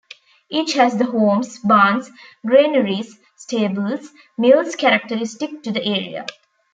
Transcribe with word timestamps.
Each 0.49 0.73
has 0.73 0.97
the 0.97 1.05
homes, 1.05 1.59
barns, 1.59 2.09
granaries, 2.43 3.19
stables, 3.37 4.09
mills 4.35 4.75
characteristic 4.75 5.61
to 5.61 5.71
the 5.71 5.85
area. 5.85 6.25